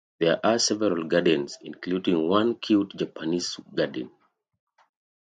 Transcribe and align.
There 0.19 0.43
are 0.43 0.57
several 0.57 1.03
gardens 1.03 1.59
including 1.61 2.27
one 2.27 2.55
cute 2.55 2.95
Japanese 2.97 3.57
garden. 3.71 4.09